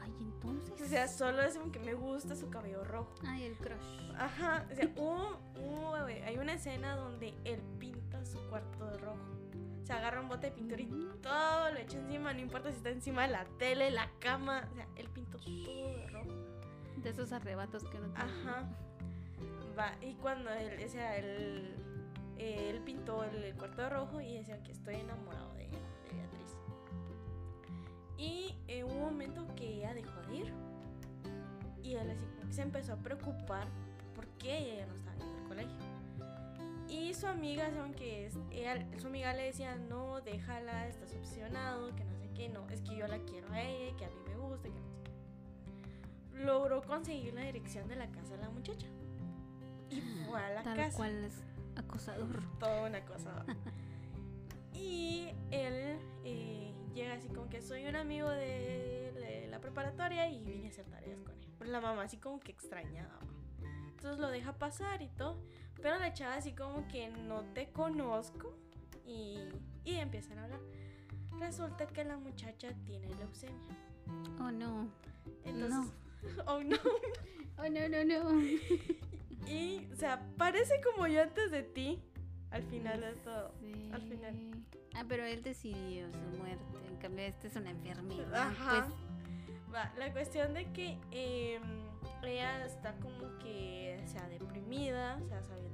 Ay, 0.00 0.12
entonces. 0.20 0.80
O 0.80 0.86
sea, 0.86 1.08
solo 1.08 1.42
es 1.42 1.56
como 1.56 1.72
que 1.72 1.78
me 1.78 1.94
gusta 1.94 2.34
su 2.34 2.48
cabello 2.50 2.84
rojo. 2.84 3.14
Ay, 3.26 3.44
el 3.44 3.56
crush. 3.56 4.12
Ajá. 4.16 4.66
O 4.70 4.74
sea, 4.74 6.26
hay 6.26 6.38
una 6.38 6.54
escena 6.54 6.96
donde 6.96 7.34
él 7.44 7.60
pinta 7.78 8.24
su 8.24 8.38
cuarto 8.48 8.86
de 8.86 8.98
rojo. 8.98 9.38
Se 9.88 9.94
agarra 9.94 10.20
un 10.20 10.28
bote 10.28 10.48
de 10.48 10.52
pintura 10.52 10.82
y 10.82 10.86
todo 11.22 11.70
lo 11.70 11.78
echa 11.78 11.96
encima. 11.96 12.34
No 12.34 12.40
importa 12.40 12.70
si 12.70 12.76
está 12.76 12.90
encima 12.90 13.22
de 13.22 13.28
la 13.28 13.46
tele, 13.58 13.90
la 13.90 14.10
cama. 14.18 14.68
O 14.70 14.74
sea, 14.74 14.86
él 14.96 15.08
pintó 15.08 15.38
todo 15.38 15.54
de 15.54 16.06
rojo. 16.08 16.28
De 16.98 17.08
esos 17.08 17.32
arrebatos 17.32 17.84
que 17.84 17.98
no 17.98 18.10
tiene. 18.10 18.30
Ajá. 18.30 18.68
Va, 19.78 19.96
y 20.02 20.12
cuando 20.16 20.50
él, 20.50 20.84
o 20.84 20.88
sea, 20.90 21.16
él, 21.16 21.74
él 22.36 22.82
pintó 22.84 23.24
el 23.24 23.54
cuarto 23.54 23.80
de 23.80 23.88
rojo 23.88 24.20
y 24.20 24.34
decía 24.34 24.62
que 24.62 24.72
estoy 24.72 24.96
enamorado 24.96 25.54
de, 25.54 25.68
de 25.68 26.16
Beatriz. 26.16 26.54
Y 28.18 28.54
en 28.66 28.84
un 28.84 29.00
momento 29.00 29.46
que 29.56 29.76
ella 29.76 29.94
dejó 29.94 30.20
de 30.28 30.36
ir. 30.36 30.52
Y 31.82 31.94
él 31.94 32.10
así 32.10 32.26
se 32.50 32.60
empezó 32.60 32.92
a 32.92 32.96
preocupar 32.96 33.66
porque 34.14 34.58
ella 34.58 34.84
ya 34.84 34.86
no 34.86 34.94
estaba 34.96 35.16
en 35.16 35.34
el 35.34 35.48
colegio. 35.48 35.87
Y 36.88 37.12
su 37.14 37.26
amiga, 37.26 37.70
aunque 37.80 38.26
es, 38.26 38.38
ella, 38.50 38.86
su 38.98 39.08
amiga 39.08 39.32
le 39.34 39.44
decía, 39.44 39.76
no, 39.76 40.20
déjala, 40.22 40.88
estás 40.88 41.14
obsesionado, 41.14 41.94
que 41.94 42.04
no 42.04 42.16
sé 42.16 42.30
qué, 42.34 42.48
no, 42.48 42.68
es 42.70 42.80
que 42.80 42.96
yo 42.96 43.06
la 43.06 43.18
quiero 43.18 43.50
a 43.52 43.60
ella, 43.60 43.96
que 43.96 44.04
a 44.06 44.08
mí 44.10 44.16
me 44.26 44.36
gusta, 44.36 44.62
que 44.68 44.80
no 44.80 44.88
sé 44.90 44.98
qué. 45.04 46.44
Logró 46.44 46.82
conseguir 46.82 47.34
la 47.34 47.42
dirección 47.42 47.88
de 47.88 47.96
la 47.96 48.08
casa 48.10 48.36
de 48.36 48.42
la 48.42 48.50
muchacha. 48.50 48.86
Y 49.90 50.00
fue 50.28 50.40
a 50.40 50.50
la 50.50 50.62
Tal 50.62 50.76
casa. 50.76 50.96
cual 50.96 51.24
es 51.24 51.34
acosador. 51.76 52.42
Toda 52.58 52.86
una 52.88 53.04
cosa. 53.04 53.44
y 54.74 55.28
él 55.50 55.98
eh, 56.24 56.72
llega 56.94 57.14
así 57.14 57.28
como 57.28 57.48
que 57.48 57.60
soy 57.60 57.86
un 57.86 57.96
amigo 57.96 58.28
de, 58.30 59.12
de 59.14 59.48
la 59.50 59.60
preparatoria 59.60 60.28
y 60.30 60.42
vine 60.44 60.66
a 60.68 60.70
hacer 60.70 60.86
tareas 60.86 61.18
con 61.20 61.34
él. 61.38 61.48
Pero 61.58 61.70
la 61.70 61.80
mamá 61.80 62.02
así 62.02 62.16
como 62.18 62.38
que 62.40 62.52
extrañaba. 62.52 63.18
Entonces 63.90 64.20
lo 64.20 64.28
deja 64.28 64.52
pasar 64.52 65.02
y 65.02 65.08
todo. 65.08 65.42
Pero 65.82 65.98
la 65.98 66.12
chava 66.12 66.34
así 66.34 66.52
como 66.52 66.86
que 66.88 67.08
no 67.08 67.42
te 67.54 67.70
conozco 67.70 68.52
y, 69.06 69.38
y 69.84 69.96
empiezan 69.96 70.38
a 70.38 70.44
hablar. 70.44 70.60
Resulta 71.38 71.86
que 71.86 72.04
la 72.04 72.16
muchacha 72.16 72.72
tiene 72.84 73.08
leucemia. 73.14 73.76
Oh 74.40 74.50
no. 74.50 74.88
Entonces, 75.44 75.92
oh 76.46 76.62
no. 76.62 76.76
Oh 77.58 77.68
no, 77.68 77.88
no, 77.88 78.04
no. 78.04 78.42
Y, 79.46 79.88
o 79.92 79.96
sea, 79.96 80.20
parece 80.36 80.78
como 80.82 81.06
yo 81.06 81.22
antes 81.22 81.50
de 81.50 81.62
ti. 81.62 82.02
Al 82.50 82.62
final 82.64 83.00
de 83.00 83.12
todo. 83.14 83.54
Al 83.92 84.02
final. 84.02 84.34
Sí. 84.34 84.50
Ah, 84.94 85.04
pero 85.08 85.24
él 85.24 85.42
decidió 85.42 86.06
su 86.12 86.38
muerte. 86.38 86.64
En 86.86 86.96
cambio, 86.96 87.24
esta 87.24 87.46
es 87.46 87.56
una 87.56 87.70
enfermedad. 87.70 88.34
Ajá. 88.34 88.86
Pues, 88.86 89.74
Va, 89.74 89.92
la 89.98 90.12
cuestión 90.12 90.54
de 90.54 90.70
que 90.72 90.98
em, 91.10 91.62
ella 92.22 92.64
está 92.64 92.94
como 92.96 93.38
que, 93.38 94.00
o 94.02 94.08
sea, 94.08 94.26
deprimida, 94.28 95.20
o 95.22 95.28
sea, 95.28 95.42
sabiendo 95.42 95.67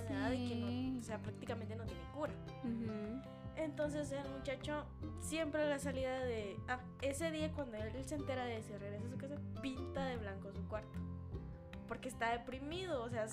enfermedad 0.00 0.32
y 0.32 0.48
que 0.48 0.54
no, 0.56 0.66
Sí. 0.66 0.96
o 1.00 1.02
sea, 1.04 1.18
prácticamente 1.18 1.76
no 1.76 1.84
tiene 1.84 2.02
cura. 2.14 2.32
ujú. 2.64 3.22
Entonces 3.56 4.10
el 4.12 4.26
muchacho 4.30 4.86
siempre 5.20 5.62
a 5.62 5.66
la 5.66 5.78
salida 5.78 6.20
de... 6.20 6.56
Ah, 6.68 6.80
ese 7.02 7.30
día 7.30 7.52
cuando 7.52 7.76
él 7.76 7.92
se 8.04 8.14
entera 8.14 8.44
de 8.46 8.62
si 8.62 8.72
regresa 8.72 9.06
a 9.06 9.10
su 9.10 9.18
casa, 9.18 9.34
pinta 9.60 10.04
de 10.06 10.16
blanco 10.16 10.50
su 10.52 10.66
cuarto. 10.66 10.98
Porque 11.86 12.08
está 12.08 12.30
deprimido, 12.30 13.02
o 13.02 13.10
sea... 13.10 13.26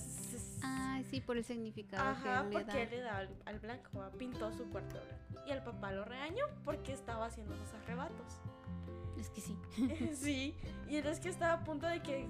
Ah, 0.64 1.00
sí, 1.10 1.22
por 1.22 1.38
el 1.38 1.46
significado 1.46 2.10
Ajá, 2.10 2.42
que 2.42 2.48
le 2.50 2.52
porque 2.52 2.74
da. 2.78 2.82
él 2.84 2.90
le 2.90 3.00
da 3.02 3.18
al, 3.20 3.30
al 3.46 3.60
blanco, 3.60 4.00
¿va? 4.00 4.10
pintó 4.12 4.52
su 4.52 4.70
cuarto 4.70 4.96
blanco. 4.96 5.48
Y 5.48 5.52
el 5.52 5.64
papá 5.64 5.92
lo 5.94 6.04
regañó 6.04 6.44
porque 6.66 6.92
estaba 6.92 7.28
haciendo 7.28 7.54
esos 7.56 7.74
arrebatos. 7.76 8.42
Es 9.18 9.30
que 9.30 9.40
sí. 9.42 9.58
sí, 10.14 10.56
y 10.90 10.98
él 10.98 11.06
es 11.08 11.20
que 11.22 11.30
estaba 11.30 11.54
a 11.54 11.64
punto 11.64 11.88
de 11.88 12.02
que 12.02 12.28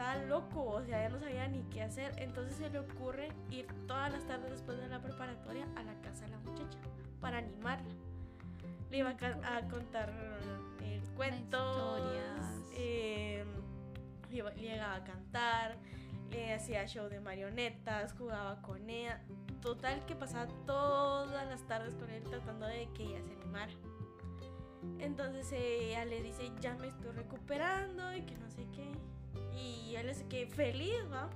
estaba 0.00 0.24
loco, 0.24 0.64
o 0.64 0.82
sea, 0.82 1.02
ya 1.02 1.10
no 1.10 1.20
sabía 1.20 1.46
ni 1.46 1.62
qué 1.64 1.82
hacer. 1.82 2.14
Entonces 2.16 2.56
se 2.56 2.70
le 2.70 2.78
ocurre 2.78 3.28
ir 3.50 3.66
todas 3.86 4.10
las 4.10 4.24
tardes 4.26 4.50
después 4.50 4.78
de 4.78 4.88
la 4.88 4.98
preparatoria 5.02 5.66
a 5.76 5.82
la 5.82 5.92
casa 6.00 6.24
de 6.24 6.30
la 6.30 6.38
muchacha 6.38 6.78
para 7.20 7.38
animarla. 7.38 7.92
Le 8.90 8.96
iba 8.96 9.10
a, 9.10 9.68
contar 9.68 10.10
eh, 10.80 11.02
cuentos, 11.14 11.98
Historias. 11.98 12.62
eh, 12.72 13.44
llegaba 14.30 14.94
a 14.94 15.04
cantar, 15.04 15.76
le 16.30 16.54
hacía 16.54 16.86
show 16.86 17.10
de 17.10 17.20
marionetas, 17.20 18.14
jugaba 18.14 18.62
con 18.62 18.88
ella. 18.88 19.20
Total 19.60 20.02
que 20.06 20.14
pasaba 20.16 20.46
todas 20.64 21.46
las 21.46 21.62
tardes 21.66 21.94
con 21.94 22.08
él 22.08 22.22
tratando 22.22 22.66
de 22.66 22.88
que 22.94 23.02
ella 23.02 23.22
se 23.22 23.34
animara. 23.34 23.72
Entonces 24.98 25.50
ella 25.52 26.04
le 26.04 26.22
dice, 26.22 26.50
ya 26.60 26.74
me 26.76 26.88
estoy 26.88 27.12
recuperando 27.12 28.14
y 28.14 28.22
que 28.22 28.36
no 28.38 28.50
sé 28.50 28.66
qué. 28.74 28.90
Y 29.56 29.94
él 29.96 30.08
es 30.08 30.22
que 30.24 30.46
feliz, 30.46 30.94
¿va? 31.12 31.28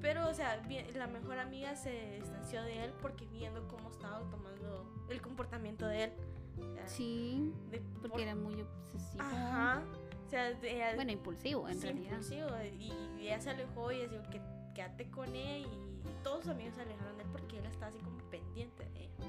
Pero, 0.00 0.28
o 0.28 0.34
sea, 0.34 0.62
la 0.94 1.06
mejor 1.06 1.38
amiga 1.38 1.74
se 1.76 2.16
distanció 2.20 2.62
de 2.62 2.84
él 2.84 2.92
porque 3.00 3.26
viendo 3.26 3.66
cómo 3.68 3.90
estaba 3.90 4.20
tomando 4.30 4.86
el 5.08 5.20
comportamiento 5.22 5.86
de 5.86 6.04
él. 6.04 6.12
O 6.58 6.74
sea, 6.74 6.86
Sí, 6.86 7.52
de- 7.70 7.80
por- 7.80 8.10
porque 8.10 8.22
era 8.22 8.34
muy 8.34 8.60
obsesivo. 8.60 9.22
Ajá. 9.24 9.82
O 10.26 10.30
sea, 10.30 10.52
de- 10.52 10.74
ella- 10.76 10.94
Bueno, 10.94 11.10
impulsivo 11.12 11.68
en 11.68 11.74
sí, 11.76 11.86
realidad. 11.86 12.10
impulsivo, 12.12 12.48
Y 12.78 12.92
ella 13.26 13.40
se 13.40 13.50
alejó 13.50 13.90
y 13.92 13.98
decía 14.00 14.22
que 14.30 14.40
quédate 14.74 15.10
con 15.10 15.34
él 15.34 15.66
y 15.66 16.22
todos 16.22 16.42
sus 16.42 16.50
amigos 16.52 16.74
se 16.74 16.82
alejaron 16.82 17.16
de 17.16 17.22
él 17.24 17.28
porque 17.32 17.58
él 17.58 17.66
estaba 17.66 17.86
así 17.88 17.98
como 17.98 18.18
pendiente 18.30 18.84
de 18.90 19.04
ella. 19.04 19.26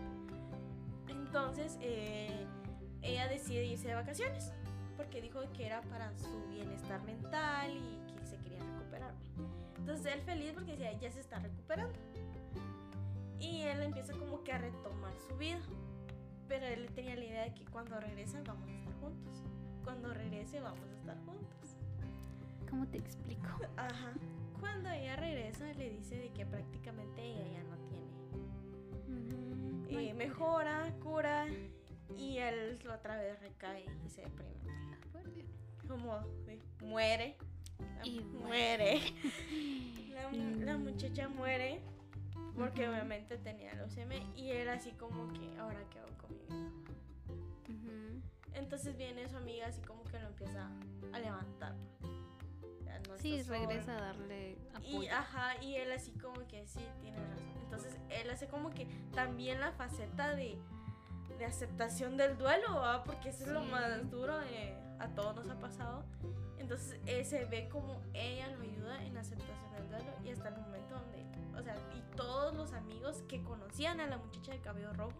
Entonces, 1.07 1.77
eh, 1.81 2.45
ella 3.05 3.27
decide 3.27 3.65
irse 3.65 3.87
de 3.87 3.95
vacaciones 3.95 4.51
porque 4.97 5.21
dijo 5.21 5.39
que 5.53 5.65
era 5.65 5.81
para 5.81 6.15
su 6.17 6.47
bienestar 6.49 7.01
mental 7.03 7.71
y 7.71 8.13
que 8.13 8.25
se 8.25 8.37
quería 8.37 8.59
recuperar. 8.59 9.13
Entonces 9.77 10.13
él 10.13 10.21
feliz 10.21 10.51
porque 10.53 10.71
decía, 10.71 10.93
ya 10.93 11.11
se 11.11 11.19
está 11.19 11.39
recuperando. 11.39 11.93
Y 13.39 13.61
él 13.61 13.81
empieza 13.83 14.13
como 14.13 14.43
que 14.43 14.53
a 14.53 14.57
retomar 14.57 15.13
su 15.27 15.35
vida. 15.37 15.59
Pero 16.47 16.65
él 16.65 16.89
tenía 16.93 17.15
la 17.15 17.25
idea 17.25 17.43
de 17.43 17.53
que 17.53 17.65
cuando 17.65 17.99
regresa 17.99 18.41
vamos 18.45 18.67
a 18.69 18.73
estar 18.73 18.93
juntos. 18.99 19.43
Cuando 19.83 20.13
regrese 20.13 20.59
vamos 20.59 20.89
a 20.89 20.95
estar 20.95 21.17
juntos. 21.25 21.77
¿Cómo 22.69 22.87
te 22.87 22.97
explico? 22.97 23.47
Ajá. 23.77 24.13
Cuando 24.59 24.89
ella 24.89 25.15
regresa 25.17 25.65
le 25.73 25.89
dice 25.89 26.17
de 26.17 26.29
que 26.29 26.45
prácticamente 26.45 27.21
ella 27.21 27.47
ya 27.51 27.63
no 27.63 27.77
tiene. 27.89 28.05
Eh, 29.89 29.97
Ay, 29.97 30.13
mejora, 30.13 30.91
cura 31.03 31.45
y 32.17 32.37
él 32.37 32.79
otra 32.93 33.17
vez 33.17 33.39
recae 33.41 33.85
y 34.05 34.09
se 34.09 34.21
deprime. 34.21 34.55
Como 35.87 36.19
muere. 36.81 37.35
La- 37.79 38.05
Y 38.07 38.19
muere. 38.21 38.99
La, 40.15 40.29
mu- 40.29 40.61
la 40.61 40.77
muchacha 40.77 41.27
muere 41.27 41.81
porque 42.55 42.87
obviamente 42.87 43.37
tenía 43.37 43.73
leucemia 43.73 44.19
y 44.33 44.49
él 44.51 44.69
así 44.69 44.91
como 44.93 45.27
que 45.33 45.57
ahora 45.57 45.83
qué 45.89 45.99
hago 45.99 46.17
con 46.17 46.31
mi 46.31 46.43
vida. 46.45 46.71
Ujú. 47.69 48.21
Entonces 48.53 48.95
viene 48.95 49.27
su 49.27 49.35
amiga 49.35 49.67
así 49.67 49.81
como 49.81 50.03
que 50.05 50.17
lo 50.19 50.27
empieza 50.27 50.69
a 51.11 51.19
levantar. 51.19 51.75
No 53.09 53.17
Sí, 53.17 53.43
solo. 53.43 53.59
regresa 53.59 53.97
a 53.97 54.01
darle 54.01 54.57
apoyo. 54.73 55.03
Y, 55.03 55.07
ajá, 55.09 55.61
y 55.61 55.75
él 55.75 55.91
así 55.91 56.11
como 56.13 56.47
que 56.47 56.65
sí, 56.65 56.79
tiene 57.01 57.17
razón. 57.17 57.45
Entonces 57.63 57.99
él 58.09 58.29
hace 58.29 58.47
como 58.47 58.69
que 58.71 58.85
también 59.13 59.59
la 59.59 59.73
faceta 59.73 60.33
de, 60.33 60.57
de 61.37 61.45
aceptación 61.45 62.17
del 62.17 62.37
duelo, 62.37 62.67
porque 63.05 63.29
eso 63.29 63.43
es 63.45 63.51
lo 63.51 63.61
Sí. 63.63 63.69
más 63.71 64.09
duro 64.09 64.37
de 64.39 64.75
a 64.99 65.07
todos 65.09 65.35
nos 65.35 65.49
ha 65.49 65.59
pasado. 65.59 66.03
Entonces 66.57 66.99
él 67.05 67.25
se 67.25 67.45
ve 67.45 67.67
como 67.69 68.01
ella 68.13 68.47
lo 68.55 68.61
ayuda 68.63 69.03
en 69.03 69.13
la 69.13 69.21
aceptación 69.21 69.71
del 69.73 69.89
duelo 69.89 70.11
y 70.23 70.29
hasta 70.29 70.49
el 70.49 70.55
momento 70.57 70.95
donde, 70.95 71.59
o 71.59 71.61
sea, 71.63 71.75
y 71.95 72.01
todos 72.15 72.55
los 72.55 72.73
amigos 72.73 73.23
que 73.27 73.43
conocían 73.43 73.99
a 73.99 74.07
la 74.07 74.17
muchacha 74.17 74.51
de 74.53 74.59
cabello 74.61 74.91
rojo 74.93 75.13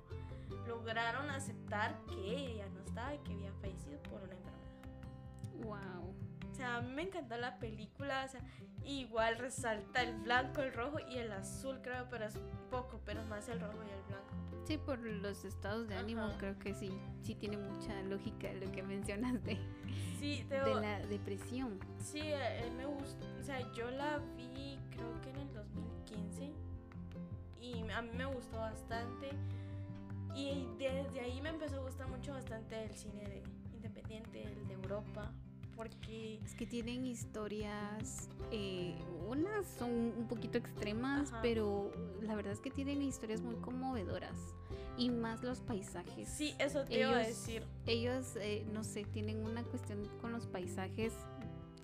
lograron 0.67 1.29
aceptar 1.29 1.99
que 2.07 2.15
ella 2.53 2.67
no 2.69 2.79
estaba 2.81 3.13
y 3.13 3.19
que 3.19 3.33
había 3.33 3.53
fallecido 3.53 3.99
por 4.03 4.21
una 4.23 4.33
enfermedad. 4.33 5.63
Wow. 5.63 6.15
O 6.51 6.55
sea, 6.55 6.77
a 6.77 6.81
mí 6.81 6.91
me 6.93 7.03
encantó 7.03 7.35
la 7.37 7.59
película, 7.59 8.23
o 8.25 8.29
sea, 8.29 8.41
igual 8.83 9.37
resalta 9.37 10.01
el 10.01 10.15
blanco, 10.21 10.61
el 10.61 10.73
rojo 10.73 10.99
y 11.09 11.17
el 11.17 11.31
azul, 11.33 11.81
creo, 11.81 12.07
pero 12.09 12.25
es 12.25 12.39
poco, 12.71 13.01
pero 13.05 13.21
es 13.21 13.27
más 13.27 13.47
el 13.49 13.59
rojo 13.59 13.77
y 13.85 13.91
el 13.91 14.01
blanco. 14.03 14.33
Sí, 14.65 14.77
por 14.77 14.99
los 14.99 15.45
estados 15.45 15.87
de 15.87 15.95
ánimo 15.95 16.21
Ajá. 16.23 16.37
creo 16.39 16.57
que 16.59 16.73
sí, 16.73 16.89
sí 17.21 17.35
tiene 17.35 17.57
mucha 17.57 18.01
lógica 18.03 18.51
lo 18.53 18.71
que 18.71 18.81
mencionas 18.83 19.43
de, 19.43 19.57
Sí, 20.19 20.43
te 20.49 20.59
de 20.59 20.75
la 20.75 20.99
depresión. 21.05 21.79
sí, 21.99 22.21
eh, 22.23 22.71
me 22.75 22.85
gustó, 22.85 23.25
o 23.39 23.43
sea, 23.43 23.59
yo 23.73 23.91
la 23.91 24.17
vi 24.35 24.79
creo 24.89 25.21
que 25.21 25.29
en 25.29 25.35
el 25.37 25.53
2015 25.53 26.51
y 27.61 27.89
a 27.91 28.01
mí 28.01 28.09
me 28.17 28.25
gustó 28.25 28.57
bastante 28.57 29.29
y 30.35 30.67
desde 30.77 31.19
ahí 31.21 31.39
me 31.41 31.49
empezó 31.49 31.77
a 31.77 31.83
gustar 31.83 32.07
mucho 32.09 32.31
bastante 32.33 32.83
el 32.85 32.93
cine 32.95 33.23
de 33.27 33.43
independiente, 33.73 34.43
el 34.43 34.67
de 34.67 34.73
Europa, 34.73 35.31
porque 35.75 36.39
Es 36.43 36.55
que 36.55 36.65
tienen 36.65 37.05
historias, 37.05 38.29
eh, 38.51 38.95
unas 39.27 39.65
son 39.77 39.91
un 39.91 40.27
poquito 40.27 40.57
extremas, 40.57 41.31
Ajá. 41.31 41.41
pero 41.41 41.91
la 42.21 42.35
verdad 42.35 42.53
es 42.53 42.59
que 42.59 42.71
tienen 42.71 43.01
historias 43.01 43.41
muy 43.41 43.55
conmovedoras. 43.55 44.35
Y 44.97 45.09
más 45.09 45.43
los 45.43 45.59
paisajes. 45.59 46.29
sí, 46.29 46.55
eso 46.57 46.85
te 46.85 46.99
iba 46.99 47.09
a 47.09 47.21
Ellos- 47.23 47.27
decir. 47.27 47.63
Ellos, 47.85 48.35
eh, 48.37 48.65
no 48.71 48.83
sé, 48.85 49.03
tienen 49.03 49.45
una 49.45 49.63
cuestión 49.63 50.05
con 50.21 50.31
los 50.31 50.47
paisajes 50.47 51.11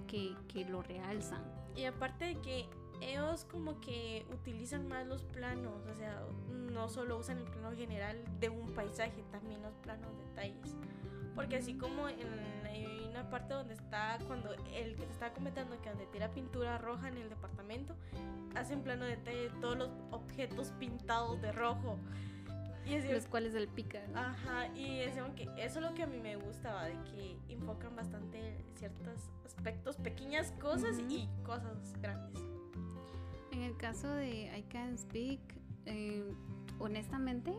que, 0.08 0.34
que 0.48 0.64
lo 0.66 0.82
realzan. 0.82 1.44
Y 1.76 1.84
aparte 1.86 2.26
de 2.26 2.36
que 2.42 2.66
ellos 3.02 3.46
como 3.52 3.82
que 3.82 4.26
utilizan 4.32 4.88
más 4.88 5.06
los 5.08 5.24
planos, 5.24 5.86
o 5.92 5.96
sea, 5.96 6.24
no 6.72 6.88
solo 6.88 7.18
usan 7.18 7.38
el 7.40 7.46
plano 7.46 7.72
general 7.76 8.18
de 8.40 8.48
un 8.50 8.70
paisaje, 8.74 9.24
también 9.32 9.62
los 9.62 9.74
planos 9.78 10.16
detalles. 10.30 10.76
Porque 11.36 11.58
así 11.58 11.76
como 11.76 12.10
en, 12.10 12.20
hay 12.66 13.08
una 13.10 13.30
parte 13.30 13.54
donde 13.54 13.74
está, 13.74 14.18
cuando 14.28 14.54
el 14.54 14.96
que 14.96 15.06
te 15.06 15.12
estaba 15.12 15.34
comentando 15.34 15.80
que 15.82 15.90
donde 15.90 16.06
tira 16.08 16.30
pintura 16.30 16.78
roja 16.78 17.08
en 17.08 17.18
el 17.18 17.30
departamento, 17.30 17.96
hace 18.56 18.74
en 18.74 18.82
plano 18.82 19.06
detalle 19.06 19.50
todos 19.62 19.78
los 19.78 19.90
objetos 20.12 20.74
pintados 20.80 21.42
de 21.42 21.52
rojo. 21.52 21.98
Y 22.86 23.00
los 23.14 23.28
cuales 23.28 23.54
salpican. 23.54 24.16
Ajá, 24.18 24.68
y 24.76 25.02
es 25.02 25.14
que 25.36 25.44
eso 25.58 25.80
es 25.80 25.86
lo 25.86 25.94
que 25.94 26.04
a 26.04 26.08
mí 26.08 26.20
me 26.20 26.36
gustaba, 26.36 26.86
de 26.86 26.98
que 27.12 27.38
enfocan 27.48 27.96
bastante 27.96 28.66
ciertos 28.76 29.08
aspectos, 29.46 29.98
pequeñas 29.98 30.52
cosas 30.54 30.98
y 31.08 31.30
cosas 31.44 31.94
grandes. 32.02 32.42
En 33.52 33.62
el 33.62 33.78
caso 33.78 34.10
de 34.10 34.58
I 34.58 34.64
Can 34.64 34.98
Speak, 34.98 35.40
eh, 35.86 36.34
honestamente, 36.80 37.54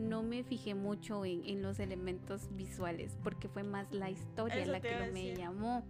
no 0.00 0.22
me 0.22 0.42
fijé 0.42 0.74
mucho 0.74 1.24
en, 1.24 1.62
los 1.62 1.78
elementos 1.78 2.48
visuales, 2.56 3.16
porque 3.22 3.48
fue 3.48 3.62
más 3.62 3.92
la 3.92 4.10
historia 4.10 4.64
la 4.66 4.80
que 4.80 5.10
me 5.12 5.34
llamó. 5.36 5.84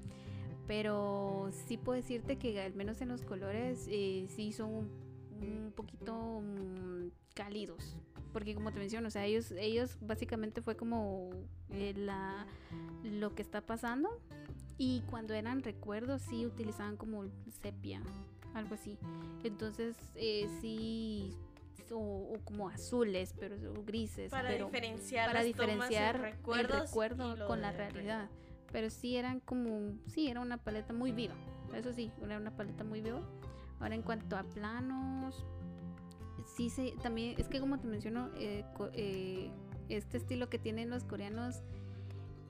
Pero 0.67 1.51
sí 1.67 1.77
puedo 1.77 1.97
decirte 1.97 2.37
que 2.37 2.61
al 2.61 2.75
menos 2.75 3.01
en 3.01 3.09
los 3.09 3.23
colores 3.23 3.87
eh, 3.89 4.27
sí 4.29 4.53
son 4.53 4.89
un, 5.41 5.73
poquito 5.75 6.41
mm, 6.41 7.09
cálidos. 7.35 7.97
Porque 8.33 8.55
como 8.55 8.73
te 8.73 8.79
menciono, 8.79 9.09
o 9.09 9.11
sea, 9.11 9.25
ellos, 9.25 9.51
ellos 9.53 9.97
básicamente 10.01 10.63
fue 10.63 10.77
como 10.77 11.31
eh, 11.71 11.93
la, 11.97 12.47
lo 13.03 13.35
que 13.35 13.43
está 13.43 13.61
pasando. 13.61 14.21
Y 14.79 15.03
cuando 15.11 15.35
eran 15.35 15.63
recuerdos 15.63 16.23
sí 16.23 16.47
utilizaban 16.47 16.97
como 16.97 17.25
sepia, 17.63 18.01
algo 18.55 18.75
así. 18.75 18.97
Entonces 19.43 19.97
eh, 20.15 20.49
sí 20.61 21.35
o, 21.93 22.39
como 22.45 22.69
azules, 22.69 23.35
pero 23.39 23.57
grises. 23.85 24.31
Para 24.31 24.51
diferenciar, 24.53 25.27
para 25.27 25.43
diferenciar 25.43 26.17
el 26.17 26.69
recuerdo 26.69 27.47
con 27.47 27.61
la 27.61 27.73
realidad. 27.73 28.29
Pero 28.73 28.89
sí 28.89 29.17
eran 29.17 29.41
como, 29.41 29.99
sí, 30.07 30.29
era 30.29 30.41
una 30.41 30.59
paleta 30.59 30.93
muy 30.93 31.13
viva. 31.13 31.35
Eso 31.75 31.93
sí, 31.93 32.11
era 32.23 32.37
una 32.37 32.57
paleta 32.57 32.85
muy 32.85 33.01
viva. 33.01 33.21
Ahora 33.81 33.95
en 33.95 34.03
cuanto 34.03 34.37
a 34.37 34.45
planos, 34.45 35.45
sí 36.57 36.71
se, 36.71 36.93
también, 37.03 37.35
es 37.39 37.49
que 37.49 37.61
como 37.61 37.79
te 37.79 37.87
menciono, 37.87 38.31
eh, 38.37 38.65
eh, 38.95 39.51
este 39.89 40.19
estilo 40.19 40.49
que 40.49 40.59
tienen 40.59 40.91
los 40.91 41.05
coreanos, 41.05 41.63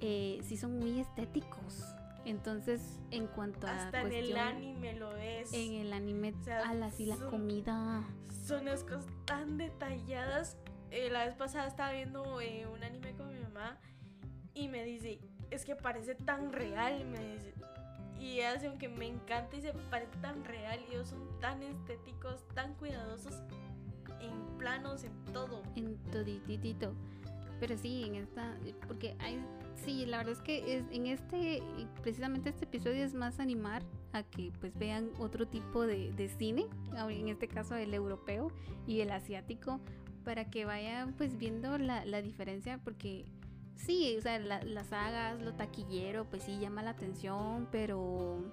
eh, 0.01 0.41
sí 0.43 0.57
son 0.57 0.79
muy 0.79 1.01
estéticos. 1.01 1.85
Entonces, 2.25 3.01
en 3.11 3.27
cuanto 3.27 3.67
a. 3.67 3.77
Hasta 3.77 4.03
en 4.03 4.13
el 4.13 4.37
anime 4.37 4.95
lo 4.95 5.17
es. 5.17 5.53
En 5.53 5.75
el 5.75 5.93
anime, 5.93 6.35
a 6.65 6.75
la, 6.75 6.91
la 6.99 7.17
comida. 7.31 8.05
Son 8.47 8.63
unas 8.63 8.85
cosas 8.85 9.07
tan 9.25 9.59
detalladas. 9.59 10.57
Eh, 10.91 11.09
la 11.11 11.25
vez 11.25 11.35
pasada 11.35 11.67
estaba 11.67 11.93
viendo 11.93 12.41
eh, 12.41 12.67
un 12.67 12.83
anime 12.83 13.15
con 13.15 13.29
mi 13.33 13.39
mamá 13.39 13.79
y 14.55 14.69
me 14.69 14.85
dice: 14.85 15.21
Es 15.51 15.65
que 15.65 15.77
parece 15.77 16.15
tan 16.15 16.53
real. 16.53 17.05
Me 17.07 17.35
dice. 17.35 17.55
Y 18.19 18.43
hace 18.43 18.67
aunque 18.67 18.89
me 18.89 19.07
encanta 19.07 19.57
y 19.57 19.63
se 19.63 19.73
parece 19.91 20.17
tan 20.21 20.45
real. 20.45 20.81
Y 20.89 20.95
ellos 20.95 21.09
son 21.09 21.41
tan 21.41 21.63
estéticos, 21.63 22.47
tan 22.55 22.75
cuidadosos 22.75 23.35
en 24.21 24.59
planos, 24.59 25.05
en 25.05 25.25
todo. 25.33 25.63
En 25.75 25.97
todititito. 26.11 26.95
Pero 27.61 27.77
sí, 27.79 28.05
en 28.05 28.17
esta. 28.17 28.59
Porque 28.89 29.15
hay 29.21 29.39
Sí, 29.85 30.05
la 30.05 30.19
verdad 30.19 30.35
es 30.35 30.43
que 30.43 30.77
es, 30.77 30.85
en 30.91 31.07
este, 31.07 31.63
precisamente 32.03 32.51
este 32.51 32.65
episodio 32.65 33.03
es 33.03 33.15
más 33.15 33.41
animar 33.41 33.83
a 34.13 34.23
que 34.23 34.53
pues 34.61 34.77
vean 34.79 35.11
otro 35.19 35.49
tipo 35.49 35.87
de, 35.87 36.31
cine, 36.39 36.67
en 37.09 37.29
este 37.29 37.49
caso 37.49 37.75
el 37.77 37.95
europeo 37.95 38.53
y 38.87 39.01
el 39.01 39.11
asiático, 39.11 39.81
para 40.25 40.51
que 40.51 40.67
vayan 40.67 41.15
pues 41.15 41.39
viendo 41.39 41.79
la, 41.79 42.23
diferencia, 42.23 42.79
porque 42.85 43.25
sí, 43.77 44.17
o 44.19 44.21
sea, 44.21 44.39
las 44.39 44.87
sagas, 44.89 45.41
lo 45.41 45.55
taquillero, 45.55 46.29
pues 46.29 46.43
sí 46.43 46.59
llama 46.59 46.83
la 46.83 46.91
atención, 46.91 47.67
pero 47.73 48.53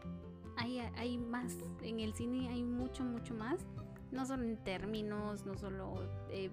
hay, 0.56 0.80
hay 0.80 1.18
más, 1.18 1.58
en 1.82 2.00
el 2.00 2.14
cine 2.14 2.48
hay 2.48 2.64
mucho, 2.64 3.04
mucho 3.04 3.34
más, 3.34 3.60
no 4.12 4.26
solo 4.26 4.44
en 4.44 4.56
términos, 4.64 5.46
no 5.46 5.58
solo 5.58 5.96
eh, 6.30 6.52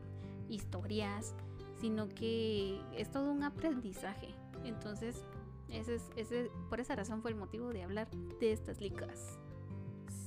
historias, 0.48 1.36
sino 1.80 2.08
que 2.08 2.80
es 2.96 3.10
todo 3.10 3.30
un 3.30 3.42
aprendizaje. 3.42 4.34
Entonces, 4.64 5.24
ese 5.68 5.96
es, 5.96 6.10
ese, 6.16 6.50
por 6.68 6.80
esa 6.80 6.94
razón 6.94 7.22
fue 7.22 7.30
el 7.30 7.36
motivo 7.36 7.72
de 7.72 7.82
hablar 7.82 8.08
de 8.10 8.52
estas 8.52 8.80
licas. 8.80 9.38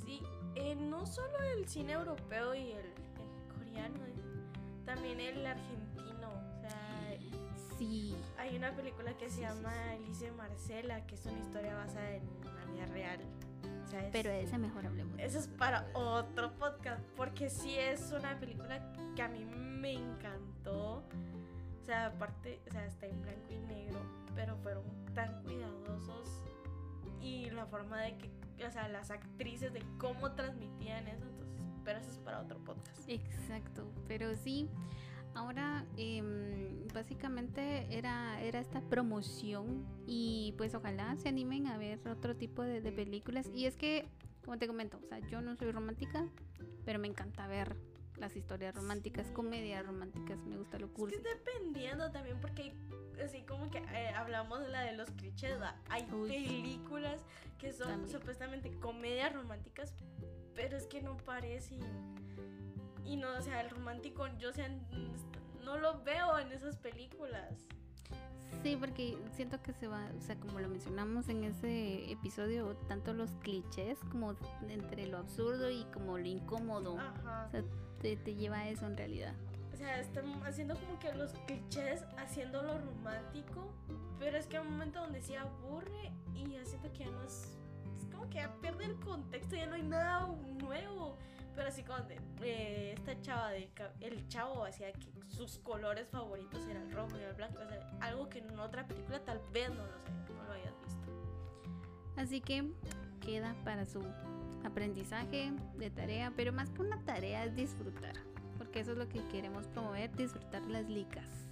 Sí, 0.03 0.21
eh, 0.55 0.75
no 0.75 1.05
solo 1.05 1.39
el 1.55 1.67
cine 1.67 1.93
europeo 1.93 2.53
y 2.55 2.71
el, 2.71 2.93
coreano, 3.53 3.99
también 4.86 5.19
el 5.19 5.45
argentino. 5.45 6.29
O 6.29 6.60
sea, 6.60 7.17
sí. 7.77 8.15
Hay 8.38 8.55
una 8.55 8.75
película 8.75 9.17
que 9.17 9.29
se 9.29 9.41
llama 9.41 9.95
Elise 9.95 10.31
Marcela, 10.31 11.05
que 11.05 11.15
es 11.15 11.25
una 11.25 11.39
historia 11.39 11.75
basada 11.75 12.15
en 12.15 12.23
una 12.41 12.65
vida 12.65 12.86
real. 12.88 13.19
Pero 14.12 14.29
de 14.29 14.43
ese 14.43 14.57
mejor 14.57 14.86
hablemos. 14.86 15.17
Eso 15.19 15.39
es 15.39 15.47
para 15.47 15.88
otro 15.93 16.51
podcast, 16.53 17.01
porque 17.15 17.49
sí 17.49 17.75
es 17.77 18.12
una 18.12 18.38
película 18.39 18.81
que 19.15 19.21
a 19.21 19.29
mí 19.29 19.45
me 19.45 19.93
encantó. 19.93 21.03
Sea, 21.88 22.08
aparte, 22.08 22.60
o 22.67 22.71
sea, 22.71 22.86
está 22.86 23.08
en 23.08 23.21
blanco 23.21 23.47
y 23.50 23.60
negro 23.60 24.00
pero 24.38 24.56
fueron 24.58 24.84
tan 25.15 25.41
cuidadosos 25.43 26.43
y 27.19 27.50
la 27.50 27.65
forma 27.65 28.02
de 28.02 28.17
que, 28.17 28.30
o 28.65 28.71
sea, 28.71 28.88
las 28.88 29.10
actrices 29.10 29.73
de 29.73 29.82
cómo 29.97 30.34
transmitían 30.34 31.08
eso, 31.08 31.26
entonces, 31.26 31.60
pero 31.84 32.00
eso 32.00 32.12
es 32.12 32.19
para 32.19 32.41
otro 32.41 32.63
podcast. 32.63 33.10
Exacto, 33.10 33.91
pero 34.08 34.36
sí, 34.36 34.69
ahora 35.34 35.86
em, 35.97 36.88
básicamente 36.93 37.88
era, 37.89 38.39
era 38.41 38.60
esta 38.60 38.80
promoción 38.82 39.84
y 40.06 40.54
pues 40.58 40.76
ojalá 40.76 41.15
se 41.17 41.30
animen 41.30 41.65
a 41.67 41.78
ver 41.78 42.00
otro 42.08 42.36
tipo 42.36 42.62
de 42.62 42.91
películas 42.91 43.50
y 43.56 43.65
es 43.65 43.76
que, 43.76 44.08
como 44.45 44.60
te 44.60 44.67
comento, 44.67 45.00
o 45.04 45.08
sea, 45.08 45.17
yo 45.30 45.41
no 45.41 45.56
soy 45.56 45.71
romántica, 45.71 46.28
pero 46.86 47.00
me 47.00 47.08
encanta 47.08 47.47
ver 47.47 47.76
las 48.17 48.36
historias 48.36 48.75
románticas, 48.75 49.27
comedias 49.32 49.86
románticas, 49.86 50.38
me 50.45 50.58
gusta 50.58 50.80
lo 50.80 50.91
cursi. 50.91 51.15
Es 51.15 51.21
que 51.21 51.30
dependiendo 51.30 52.12
también 52.12 52.39
porque 52.41 52.73
así 53.23 53.41
como 53.43 53.69
que 53.69 53.80
eh, 53.80 54.10
hablamos 54.15 54.62
de 54.62 54.69
la 54.69 54.82
de 54.82 54.93
los 54.93 55.10
clichés, 55.12 55.58
hay 55.89 56.03
películas 56.03 57.21
que 57.58 57.73
son 57.73 58.08
supuestamente 58.08 58.71
comedias 58.80 59.34
románticas, 59.34 59.93
pero 60.56 60.77
es 60.77 60.88
que 60.88 61.01
no 61.01 61.17
parecen. 61.17 61.80
Y 63.06 63.15
no, 63.15 63.38
o 63.38 63.41
sea, 63.41 63.62
el 63.62 63.69
romántico, 63.69 64.27
yo 64.38 64.51
sea, 64.51 64.69
no 65.63 65.77
lo 65.77 66.03
veo 66.03 66.39
en 66.39 66.51
esas 66.51 66.77
películas. 66.77 67.67
Sí, 68.63 68.75
porque 68.75 69.17
siento 69.34 69.62
que 69.62 69.73
se 69.73 69.88
va, 69.88 70.10
o 70.17 70.21
sea, 70.21 70.36
como 70.39 70.60
lo 70.60 70.67
mencionamos 70.67 71.30
en 71.30 71.43
ese 71.43 72.12
episodio, 72.12 72.75
tanto 72.88 73.13
los 73.13 73.30
clichés 73.41 73.99
como 74.12 74.36
entre 74.67 75.08
lo 75.08 75.17
absurdo 75.17 75.69
y 75.69 75.86
como 75.93 76.17
lo 76.17 76.25
incómodo. 76.25 76.97
Ajá. 76.97 77.45
O 77.47 77.51
sea, 77.51 77.63
te, 78.01 78.15
te 78.17 78.36
lleva 78.36 78.60
a 78.60 78.69
eso 78.69 78.86
en 78.86 78.97
realidad. 78.97 79.33
O 79.73 79.77
sea, 79.77 79.99
están 79.99 80.25
haciendo 80.43 80.75
como 80.75 80.97
que 80.99 81.13
los 81.13 81.33
clichés, 81.45 82.03
haciéndolo 82.17 82.79
romántico, 82.79 83.71
pero 84.17 84.38
es 84.38 84.47
que 84.47 84.57
hay 84.57 84.65
un 84.65 84.71
momento 84.71 85.01
donde 85.01 85.21
se 85.21 85.38
aburre 85.38 86.12
y 86.33 86.49
ya 86.49 86.65
siento 86.65 86.91
que 86.93 86.99
ya 86.99 87.12
no 87.12 87.21
es. 87.23 87.55
Es 87.95 88.05
como 88.12 88.27
que 88.29 88.38
ya 88.38 88.51
pierde 88.60 88.86
el 88.86 88.99
contexto, 88.99 89.55
ya 89.55 89.67
no 89.67 89.75
hay 89.75 89.83
nada 89.83 90.27
nuevo. 90.60 91.17
Pero 91.55 91.69
así 91.69 91.83
como 91.83 91.99
eh, 92.41 92.93
esta 92.97 93.19
chava, 93.21 93.49
de, 93.51 93.69
el 94.01 94.27
chavo 94.27 94.63
hacía 94.63 94.91
que 94.93 95.07
sus 95.27 95.57
colores 95.60 96.07
favoritos 96.10 96.65
eran 96.67 96.83
el 96.83 96.91
rojo 96.91 97.17
y 97.19 97.23
el 97.23 97.33
blanco. 97.33 97.60
O 97.63 97.67
sea, 97.67 97.79
algo 98.01 98.29
que 98.29 98.39
en 98.39 98.60
otra 98.60 98.88
película 98.88 99.19
tal 99.25 99.39
vez 99.51 99.69
no 99.69 99.86
lo 99.86 99.99
sé, 99.99 100.10
no 100.36 100.43
lo 100.43 100.53
hayas 100.53 100.73
visto. 100.86 101.07
Así 102.15 102.41
que 102.41 102.71
queda 103.21 103.55
para 103.63 103.86
su 103.86 104.03
aprendizaje 104.67 105.51
de 105.77 105.89
tarea, 105.89 106.32
pero 106.36 106.53
más 106.53 106.69
que 106.69 106.82
una 106.82 106.99
tarea 107.03 107.45
es 107.45 107.56
disfrutar 107.56 108.13
porque 108.58 108.80
eso 108.80 108.91
es 108.91 108.97
lo 108.97 109.08
que 109.08 109.25
queremos 109.27 109.67
promover, 109.67 110.13
disfrutar 110.15 110.65
las 110.67 110.89
licas. 110.89 111.47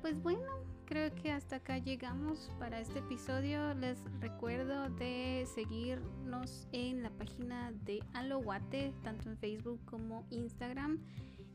Pues 0.00 0.20
bueno, 0.22 0.50
creo 0.86 1.14
que 1.14 1.32
hasta 1.32 1.56
acá 1.56 1.78
llegamos 1.78 2.50
para 2.58 2.80
este 2.80 3.00
episodio. 3.00 3.74
Les 3.74 3.98
recuerdo 4.20 4.88
de 4.90 5.46
seguirnos 5.54 6.68
en 6.72 7.02
la 7.02 7.10
página 7.10 7.72
de 7.84 8.02
Aloguate, 8.14 8.94
tanto 9.02 9.28
en 9.28 9.36
Facebook 9.38 9.80
como 9.84 10.24
Instagram. 10.30 10.98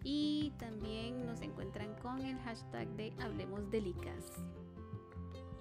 Y 0.04 0.52
también 0.60 1.26
nos 1.26 1.42
encuentran 1.42 1.96
con 2.02 2.20
el 2.26 2.38
hashtag 2.40 2.88
de 2.98 3.14
Hablemos 3.22 3.72
de 3.72 3.82
Licas. 3.82 4.44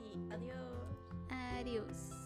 Y 0.04 0.32
adiós. 0.32 1.30
Adiós. 1.30 2.21